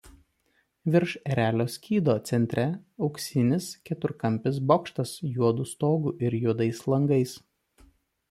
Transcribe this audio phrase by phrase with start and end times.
[0.93, 2.63] Virš erelio skydo centre
[3.07, 7.35] auksinis keturkampis bokštas juodu stogu ir juodais langais.